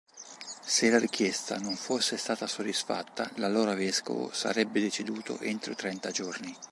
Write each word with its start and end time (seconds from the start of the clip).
Se 0.65 0.89
la 0.89 0.97
richiesta 0.97 1.57
non 1.59 1.75
fosse 1.75 2.17
stata 2.17 2.47
soddisfatta 2.47 3.29
l'allora 3.35 3.75
vescovo 3.75 4.33
sarebbe 4.33 4.81
deceduto 4.81 5.37
entro 5.41 5.75
trenta 5.75 6.09
giorni. 6.09 6.57